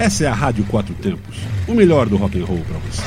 [0.00, 1.36] Essa é a Rádio Quatro Tempos,
[1.68, 3.02] o melhor do rock and roll para você.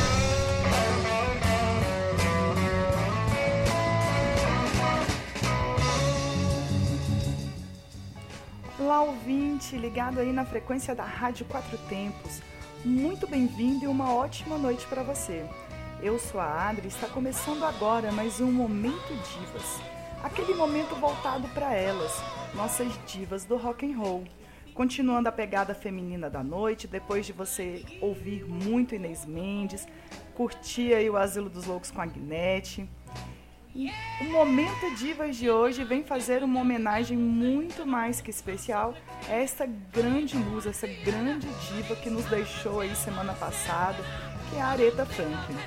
[8.77, 12.43] Olá, ouvinte, ligado aí na frequência da Rádio Quatro Tempos.
[12.85, 15.43] Muito bem-vindo e uma ótima noite para você.
[15.99, 19.81] Eu sou a Adri está começando agora mais um Momento Divas.
[20.23, 22.21] Aquele momento voltado para elas,
[22.53, 24.23] nossas divas do rock and roll.
[24.73, 29.87] Continuando a pegada feminina da noite, depois de você ouvir muito Inês Mendes,
[30.33, 32.89] curtir aí o Asilo dos Loucos com a Guinete.
[33.75, 38.95] E o Momento Divas de hoje vem fazer uma homenagem muito mais que especial
[39.29, 44.03] a essa grande luz, essa grande diva que nos deixou aí semana passada,
[44.49, 45.57] que é a Aretha Franklin.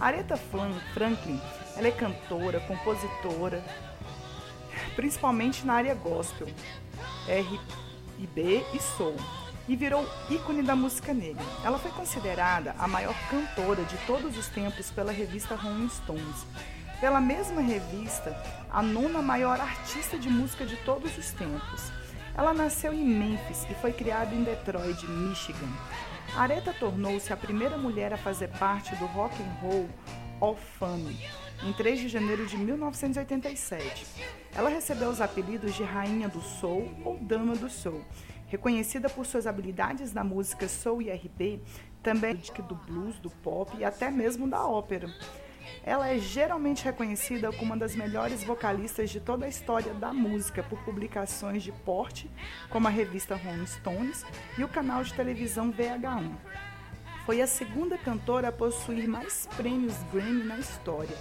[0.00, 1.38] Aretha Franklin,
[1.76, 3.62] ela é cantora, compositora,
[4.96, 6.48] principalmente na área gospel,
[7.28, 7.87] R&B
[8.18, 9.14] e soul,
[9.68, 11.44] e virou ícone da música negra.
[11.64, 16.46] Ela foi considerada a maior cantora de todos os tempos pela revista Rolling Stones.
[17.00, 18.36] Pela mesma revista,
[18.70, 21.92] a nona maior artista de música de todos os tempos.
[22.36, 25.72] Ela nasceu em Memphis e foi criada em Detroit, Michigan.
[26.36, 29.88] Aretha tornou-se a primeira mulher a fazer parte do Rock and Roll
[30.40, 31.18] of Fame
[31.62, 34.06] em 3 de janeiro de 1987.
[34.54, 38.04] Ela recebeu os apelidos de Rainha do Soul ou Dama do Soul.
[38.46, 41.60] Reconhecida por suas habilidades na música soul e RB,
[42.02, 42.34] também
[42.66, 45.12] do blues, do pop e até mesmo da ópera.
[45.82, 50.62] Ela é geralmente reconhecida como uma das melhores vocalistas de toda a história da música
[50.62, 52.30] por publicações de porte,
[52.70, 54.24] como a revista Rolling Stones
[54.56, 56.30] e o canal de televisão VH1.
[57.26, 61.16] Foi a segunda cantora a possuir mais prêmios Grammy na história,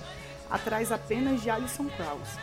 [0.50, 2.38] atrás apenas de Alison Krauss.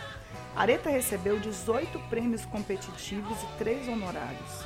[0.57, 4.65] Aretha recebeu 18 prêmios competitivos e 3 honorários.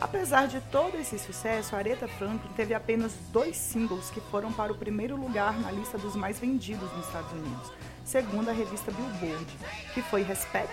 [0.00, 4.76] Apesar de todo esse sucesso, Aretha Franklin teve apenas dois singles que foram para o
[4.76, 7.70] primeiro lugar na lista dos mais vendidos nos Estados Unidos,
[8.04, 9.46] segundo a revista Billboard,
[9.92, 10.72] que foi Respect,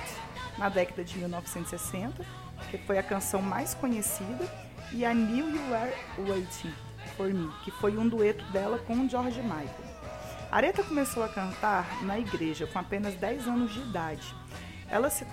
[0.58, 2.26] na década de 1960,
[2.72, 4.46] que foi a canção mais conhecida,
[4.94, 5.94] e a New You Are
[6.30, 6.74] Waiting
[7.18, 9.87] For Me, que foi um dueto dela com George Michael.
[10.50, 14.34] Aretha começou a cantar na igreja com apenas 10 anos de idade.
[14.90, 15.26] Ela se,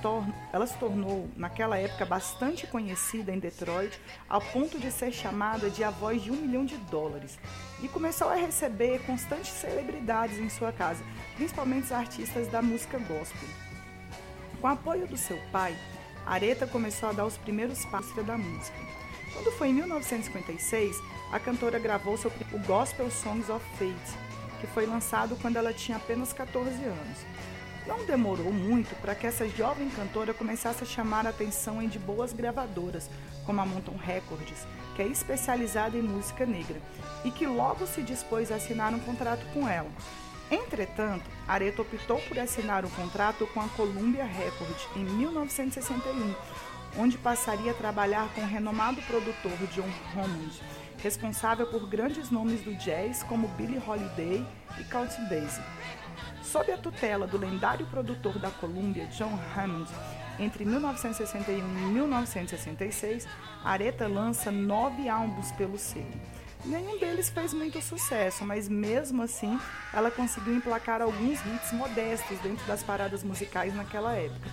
[0.52, 5.84] ela se tornou, naquela época, bastante conhecida em Detroit, ao ponto de ser chamada de
[5.84, 7.38] a voz de um milhão de dólares.
[7.80, 11.04] E começou a receber constantes celebridades em sua casa,
[11.36, 13.48] principalmente os artistas da música gospel.
[14.60, 15.76] Com o apoio do seu pai,
[16.26, 18.76] Aretha começou a dar os primeiros passos da música.
[19.32, 20.96] Quando foi em 1956,
[21.30, 24.23] a cantora gravou seu o Gospel Songs of Faith,
[24.64, 27.18] que foi lançado quando ela tinha apenas 14 anos.
[27.86, 32.32] Não demorou muito para que essa jovem cantora começasse a chamar a atenção de boas
[32.32, 33.10] gravadoras,
[33.44, 34.66] como a Mountain Records,
[34.96, 36.80] que é especializada em música negra,
[37.26, 39.90] e que logo se dispôs a assinar um contrato com ela.
[40.50, 46.34] Entretanto, Aretha optou por assinar um contrato com a Columbia Records em 1961,
[46.98, 50.62] onde passaria a trabalhar com o renomado produtor John Hammond,
[51.04, 54.42] responsável por grandes nomes do jazz como Billie Holiday
[54.80, 55.62] e Count Basie.
[56.42, 59.90] Sob a tutela do lendário produtor da Columbia, John Hammond,
[60.38, 63.28] entre 1961 e 1966,
[63.62, 66.08] Aretha lança nove álbuns pelo selo.
[66.64, 69.60] Nenhum deles fez muito sucesso, mas mesmo assim
[69.92, 74.48] ela conseguiu emplacar alguns hits modestos dentro das paradas musicais naquela época.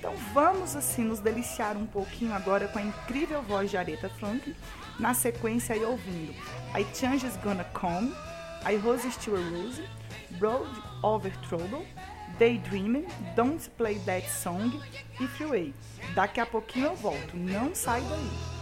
[0.00, 4.56] Então vamos assim nos deliciar um pouquinho agora com a incrível voz de Aretha Franklin,
[4.98, 6.32] na sequência aí ouvindo
[6.74, 8.10] I Change Gonna Come,
[8.66, 9.84] I Rose Stewart Rose,
[10.40, 10.70] Road
[11.02, 11.86] Over Trouble,
[12.38, 13.06] Daydreaming,
[13.36, 14.80] Don't Play That Song
[15.20, 15.74] e Freeway.
[16.14, 18.59] Daqui a pouquinho eu volto, não sai daí.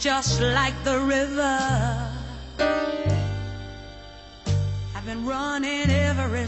[0.00, 1.58] Just like the river,
[4.94, 6.46] I've been running ever very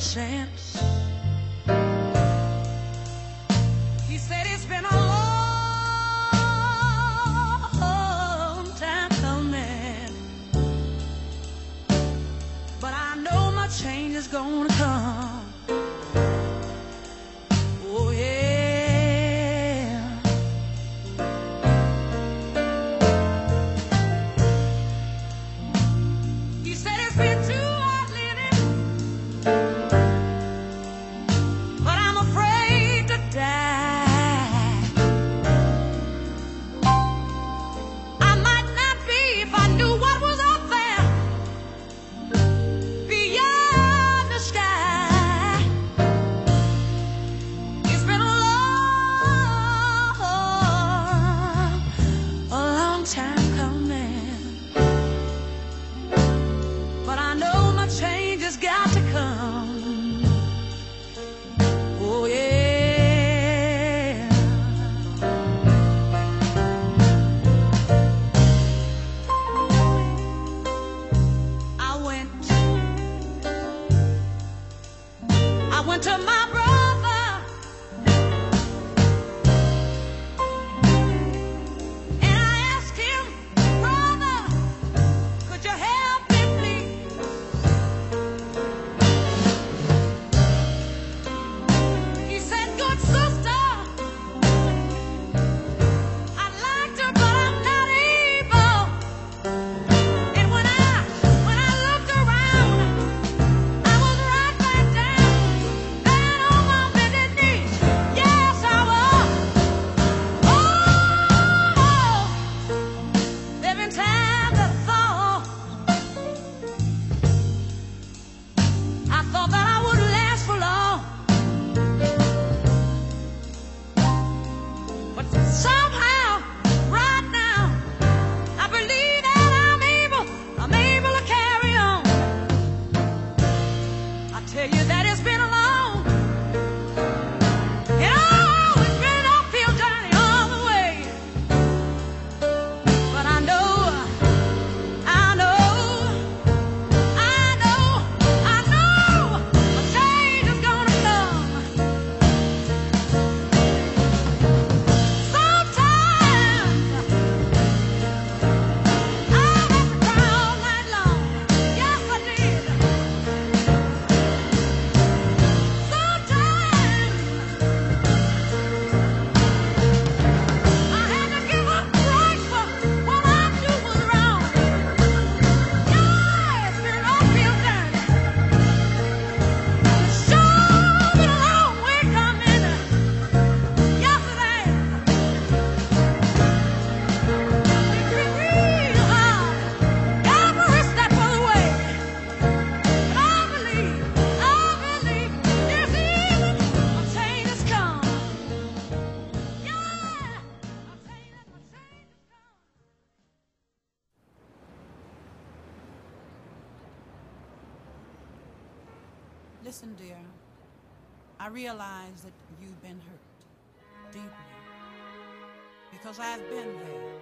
[216.10, 217.14] because I've been there.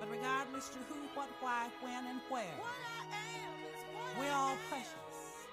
[0.00, 2.46] But regardless to who, what, why, when, and where,
[4.18, 4.88] we're all precious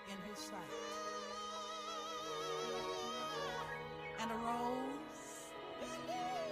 [0.08, 0.62] in His sight.
[4.22, 5.50] And a rose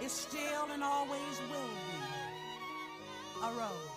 [0.02, 1.96] is still and always will be
[3.42, 3.94] a rose.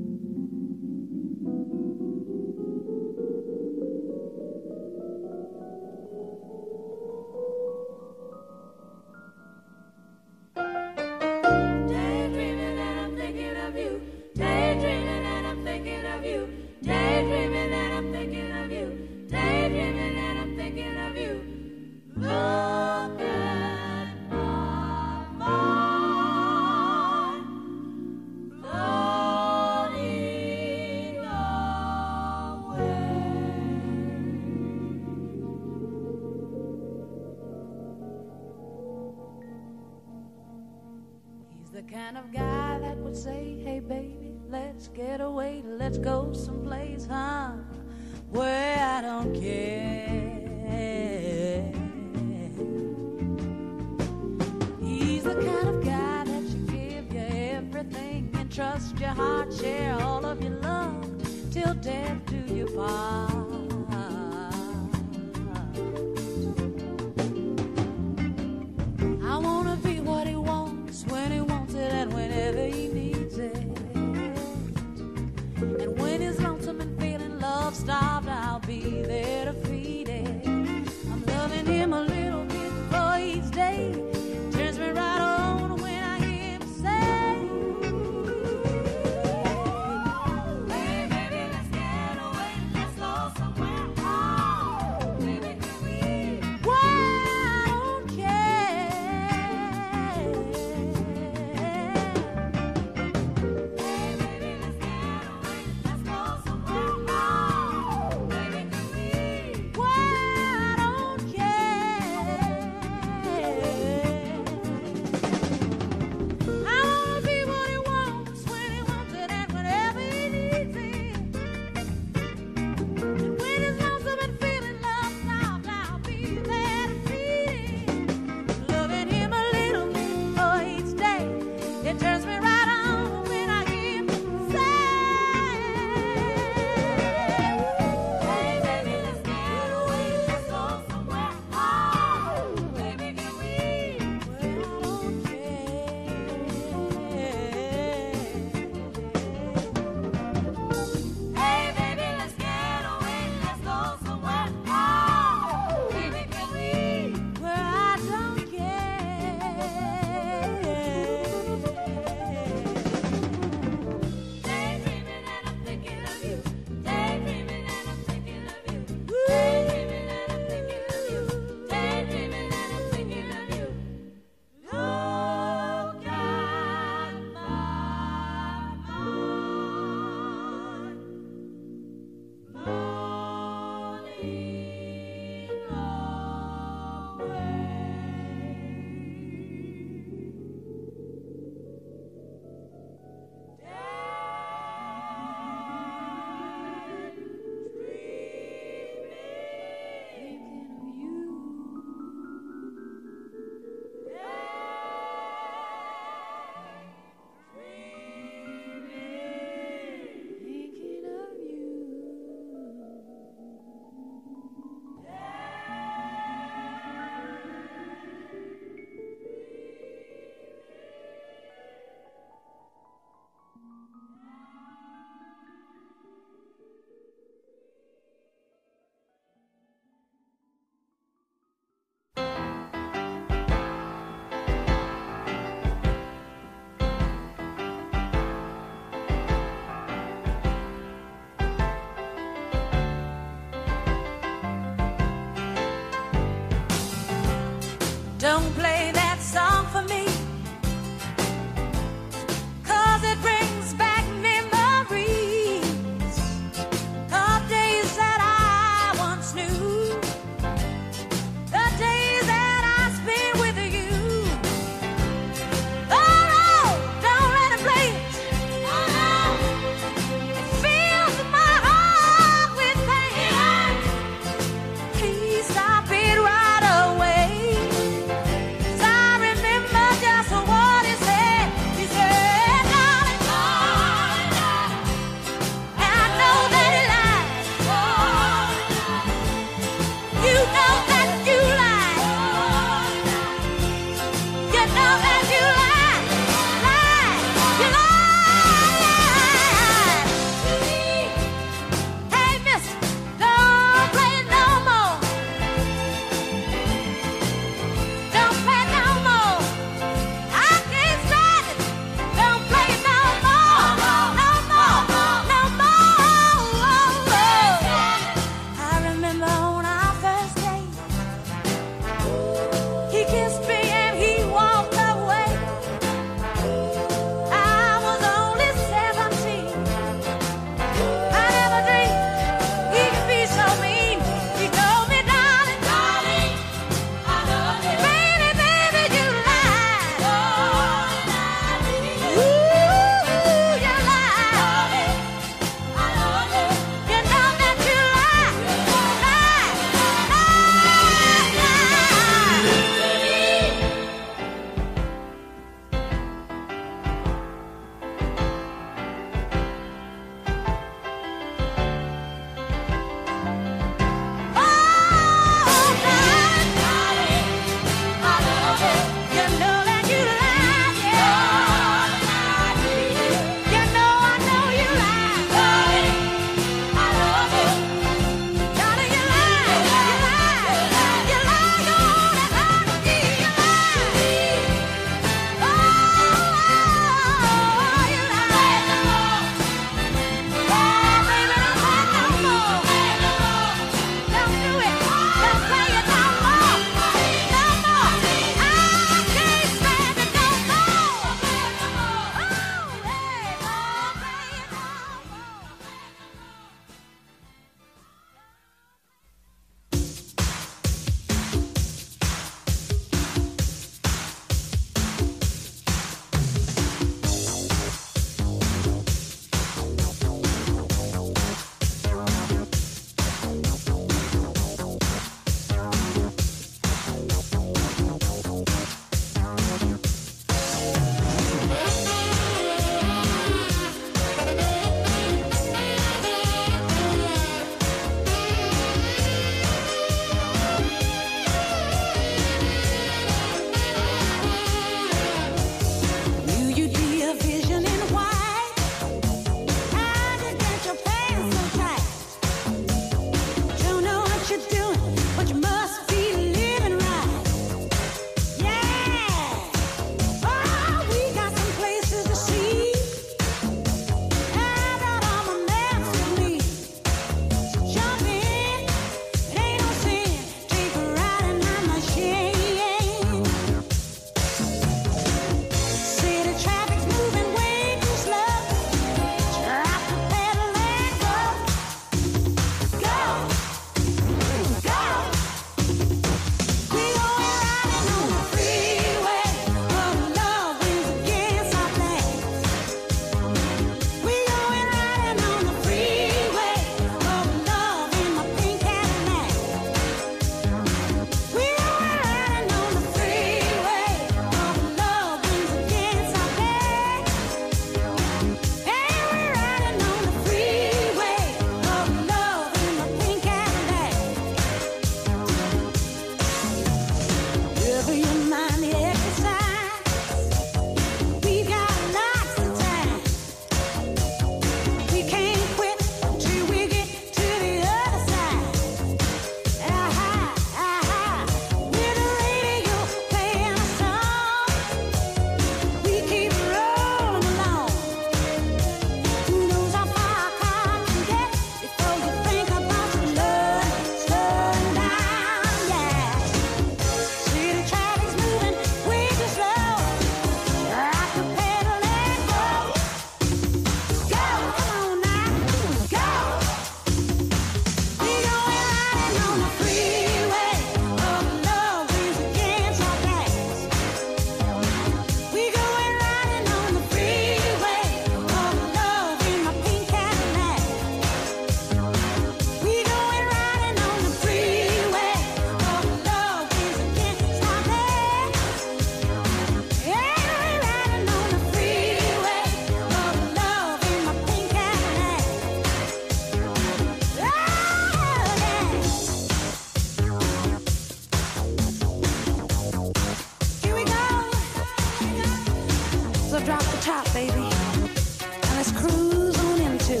[596.48, 597.32] Drop the top, baby.
[597.34, 600.00] And let's cruise on into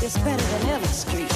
[0.00, 1.29] this better than ever street.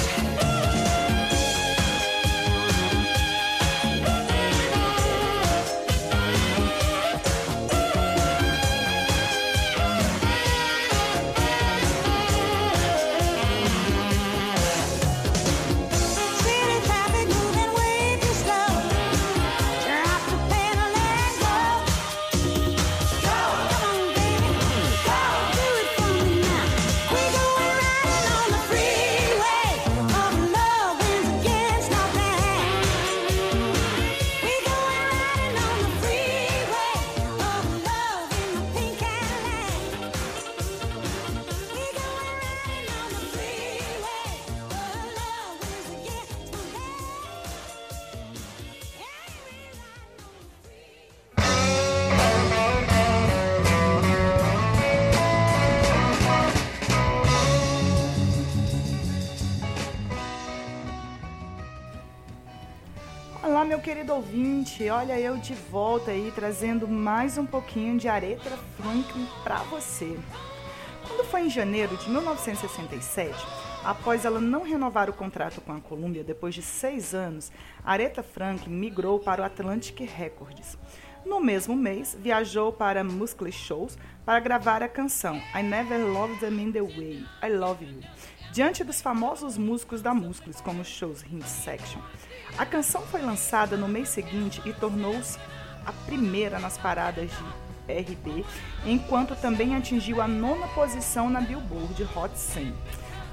[64.75, 64.89] Ouvinte.
[64.89, 70.17] Olha eu de volta aí trazendo mais um pouquinho de Aretha Franklin para você.
[71.07, 73.33] Quando foi em janeiro de 1967,
[73.83, 77.51] após ela não renovar o contrato com a Columbia depois de seis anos,
[77.83, 80.77] Aretha Franklin migrou para o Atlantic Records.
[81.25, 86.59] No mesmo mês, viajou para Muscle Shows para gravar a canção I Never Loved Them
[86.59, 87.99] in the Way, I Love You,
[88.51, 92.01] diante dos famosos músicos da Muscles, como shows Hint Section.
[92.57, 95.37] A canção foi lançada no mês seguinte e tornou-se
[95.85, 98.45] a primeira nas paradas de RB,
[98.85, 102.73] enquanto também atingiu a nona posição na Billboard Hot 100,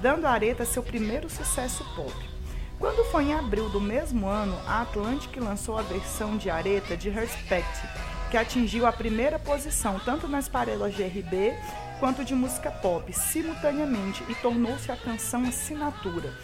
[0.00, 2.12] dando a Aretha seu primeiro sucesso pop.
[2.80, 7.08] Quando foi em abril do mesmo ano, a Atlantic lançou a versão de Aretha de
[7.08, 7.80] Respect,
[8.28, 11.54] que atingiu a primeira posição tanto nas paradas de RB
[12.00, 16.36] quanto de música pop simultaneamente e tornou-se a canção assinatura.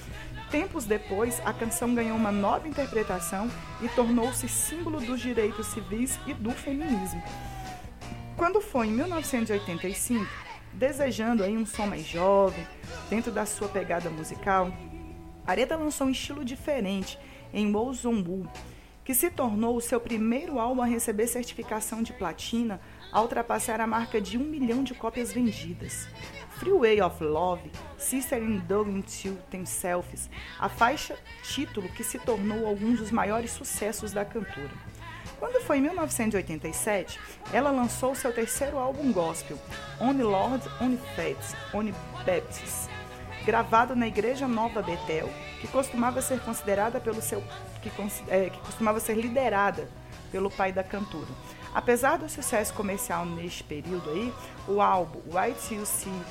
[0.50, 3.50] Tempos depois, a canção ganhou uma nova interpretação
[3.82, 7.22] e tornou-se símbolo dos direitos civis e do feminismo.
[8.34, 10.26] Quando foi em 1985,
[10.72, 12.66] desejando aí um som mais jovem,
[13.10, 14.72] dentro da sua pegada musical,
[15.46, 17.18] Aretha lançou um estilo diferente
[17.52, 18.48] em Wo Zombu,
[19.04, 22.80] que se tornou o seu primeiro álbum a receber certificação de platina
[23.12, 26.08] ao ultrapassar a marca de um milhão de cópias vendidas.
[26.58, 32.98] Freeway of Love, Sister and Dog Into Themselves, a faixa título que se tornou alguns
[32.98, 34.72] dos maiores sucessos da cantora.
[35.38, 37.20] Quando foi em 1987,
[37.52, 39.56] ela lançou seu terceiro álbum gospel,
[40.00, 41.94] Only Lord, Only Faith, Only
[42.26, 42.90] Baptist,
[43.46, 47.40] gravado na Igreja Nova Betel, que costumava ser considerada pelo seu
[47.80, 47.90] que,
[48.26, 49.88] é, que costumava ser liderada
[50.32, 51.28] pelo pai da cantora.
[51.72, 54.32] Apesar do sucesso comercial neste período aí,
[54.68, 56.22] o álbum White You See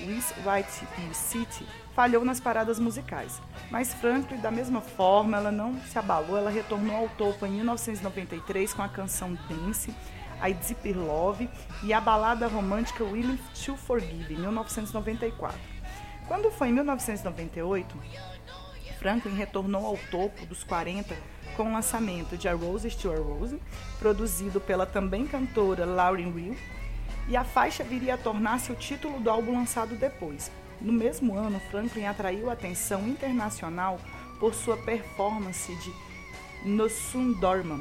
[0.00, 3.40] With White You City falhou nas paradas musicais.
[3.70, 8.72] Mas Franklin, da mesma forma, ela não se abalou, ela retornou ao topo em 1993
[8.72, 9.92] com a canção Dance,
[10.40, 11.50] I Deep Love
[11.82, 15.58] e a balada romântica Willing to Forgive, em 1994.
[16.28, 17.96] Quando foi em 1998,
[18.98, 21.16] Franklin retornou ao topo dos 40
[21.56, 23.60] com o lançamento de A Rose Still a Rose,
[23.98, 26.56] produzido pela também cantora Lauryn Hill,
[27.28, 30.50] e a faixa viria a tornar-se o título do álbum lançado depois.
[30.80, 34.00] No mesmo ano, Franklin atraiu atenção internacional
[34.40, 35.92] por sua performance de
[36.64, 37.80] Nessun Dorma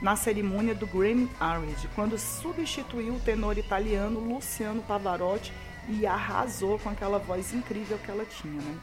[0.00, 5.52] na cerimônia do Grammy Awards, quando substituiu o tenor italiano Luciano Pavarotti
[5.88, 8.60] e arrasou com aquela voz incrível que ela tinha.
[8.60, 8.78] Né?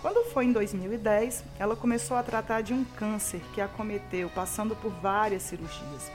[0.00, 4.74] Quando foi em 2010, ela começou a tratar de um câncer que a acometeu, passando
[4.74, 6.10] por várias cirurgias.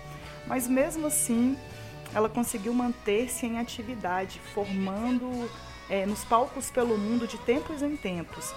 [0.45, 1.57] Mas mesmo assim,
[2.17, 5.49] ela conseguiu manter-se em atividade, formando
[5.88, 8.56] eh, nos palcos pelo mundo de tempos em tempos.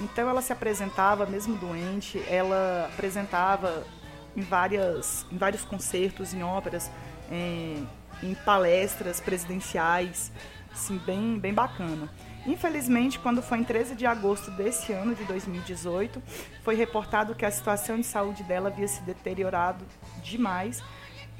[0.00, 3.86] Então ela se apresentava, mesmo doente, ela apresentava
[4.34, 6.90] em, várias, em vários concertos, em óperas,
[7.30, 7.82] eh,
[8.22, 10.32] em palestras presidenciais,
[10.72, 12.08] assim, bem, bem bacana.
[12.46, 16.20] Infelizmente, quando foi em 13 de agosto desse ano de 2018,
[16.64, 19.84] foi reportado que a situação de saúde dela havia se deteriorado
[20.22, 20.82] demais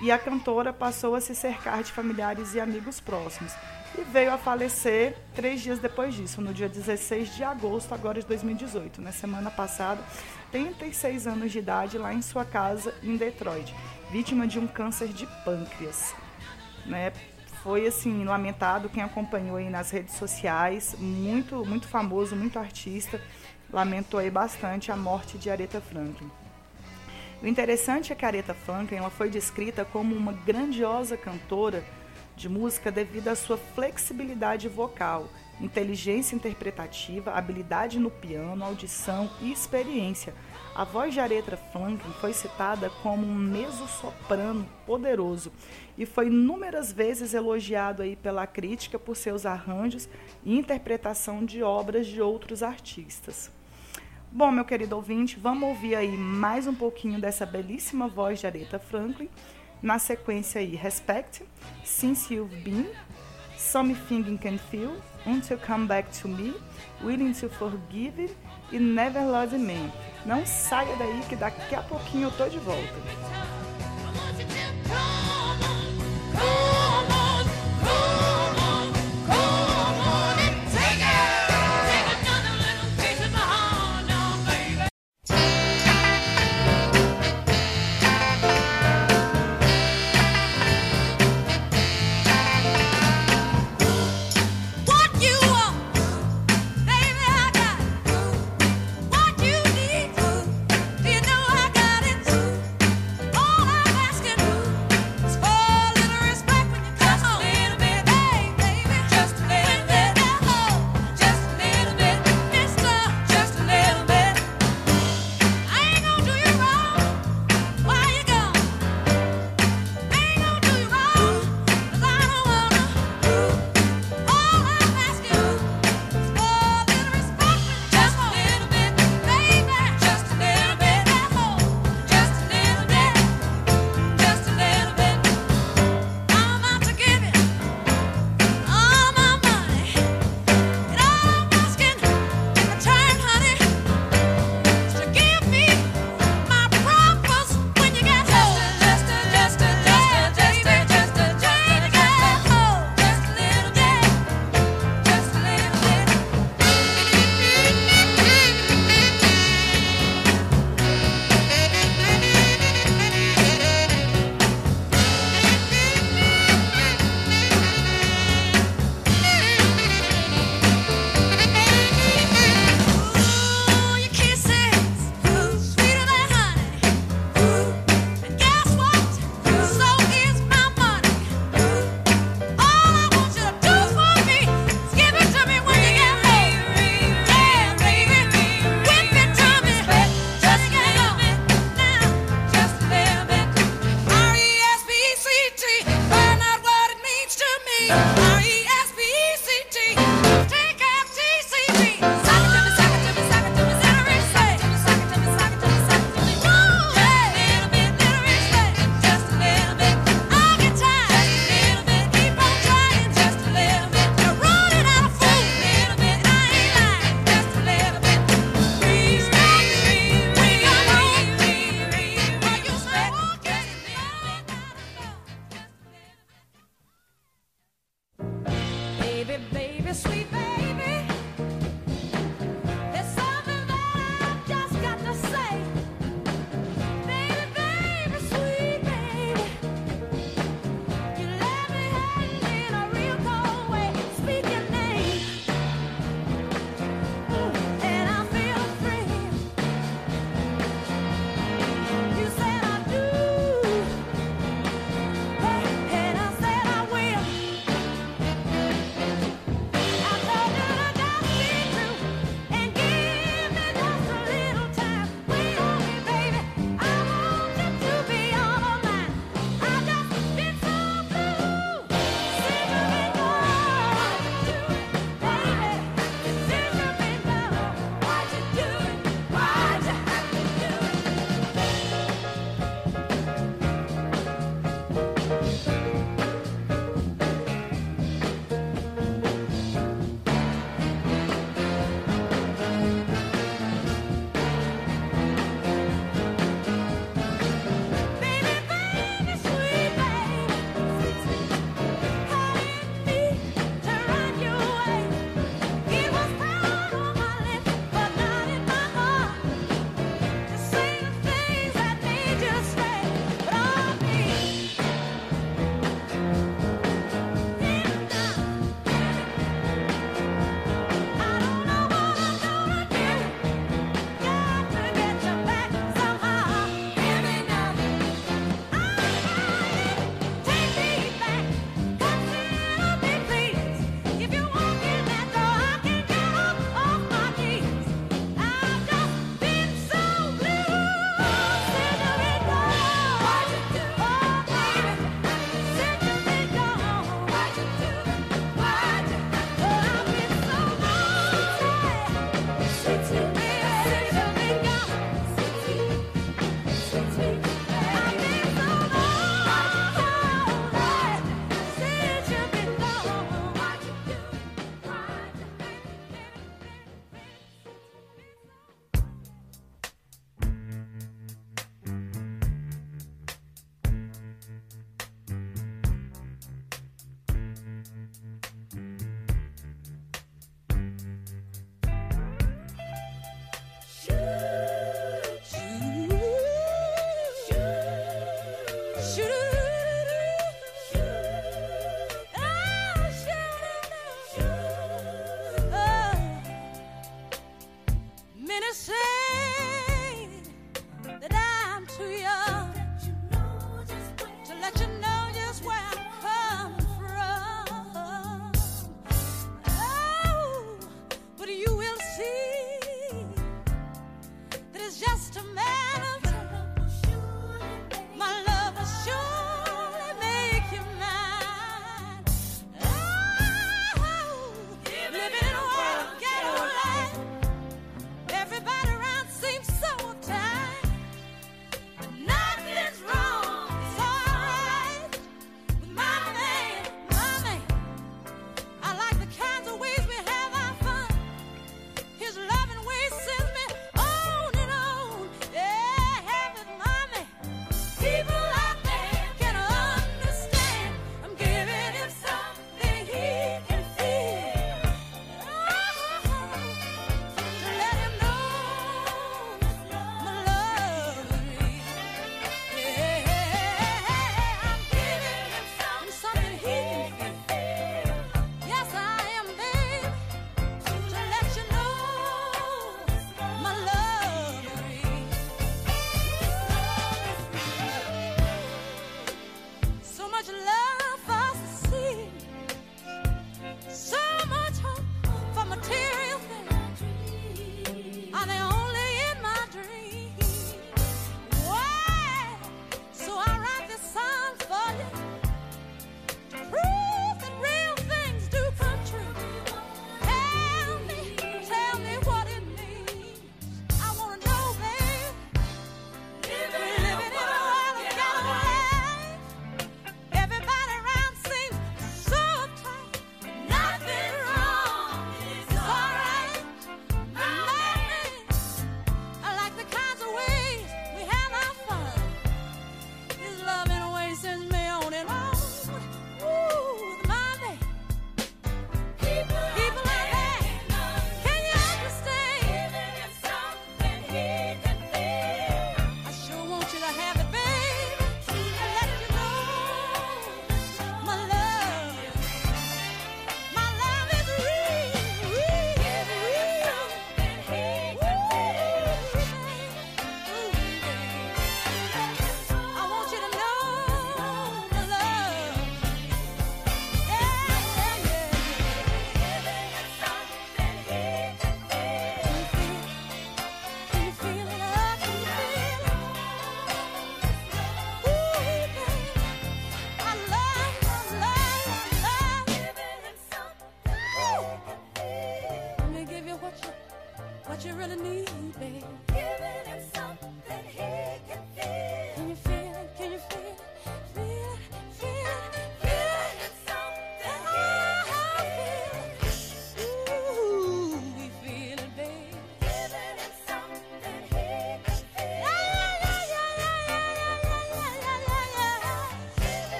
[0.00, 3.52] e a cantora passou a se cercar de familiares e amigos próximos.
[3.98, 8.26] E veio a falecer três dias depois disso, no dia 16 de agosto agora de
[8.26, 10.02] 2018, na semana passada,
[10.52, 13.74] 36 anos de idade lá em sua casa em Detroit,
[14.10, 16.14] vítima de um câncer de pâncreas,
[16.86, 17.12] né?
[17.62, 23.20] Foi assim lamentado quem acompanhou aí nas redes sociais, muito muito famoso, muito artista,
[23.72, 26.30] lamentou aí bastante a morte de Aretha Franklin.
[27.42, 31.82] O interessante é que Aretha Franklin ela foi descrita como uma grandiosa cantora
[32.36, 35.26] de música devido à sua flexibilidade vocal,
[35.58, 40.34] inteligência interpretativa, habilidade no piano, audição e experiência.
[40.74, 45.50] A voz de Aretha Franklin foi citada como um mezzo-soprano poderoso
[45.96, 50.10] e foi inúmeras vezes elogiado aí pela crítica por seus arranjos
[50.44, 53.50] e interpretação de obras de outros artistas.
[54.32, 58.78] Bom, meu querido ouvinte, vamos ouvir aí mais um pouquinho dessa belíssima voz de Aretha
[58.78, 59.28] Franklin.
[59.82, 61.42] Na sequência aí, Respect,
[61.84, 62.88] Since You've Been,
[63.58, 64.94] Something You Can Feel,
[65.26, 66.54] Until Come Back To Me,
[67.02, 68.30] Willing To Forgive
[68.70, 69.92] e Never Love Me.
[70.24, 73.59] Não saia daí que daqui a pouquinho eu tô de volta.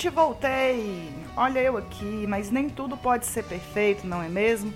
[0.00, 1.12] Ouvinte, voltei!
[1.36, 4.72] Olha eu aqui, mas nem tudo pode ser perfeito, não é mesmo?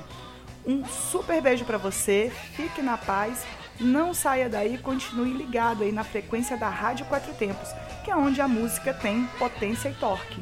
[0.65, 3.45] Um super beijo para você, fique na paz,
[3.79, 7.69] não saia daí, continue ligado aí na frequência da Rádio Quatro Tempos,
[8.03, 10.41] que é onde a música tem potência e torque.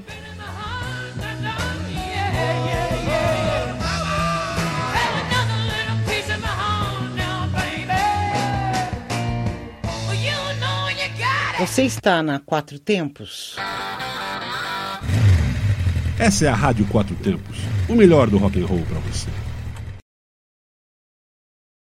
[11.62, 13.56] Você está na Quatro Tempos?
[16.18, 17.58] Essa é a Rádio Quatro Tempos,
[17.88, 19.30] o melhor do rock and roll para você.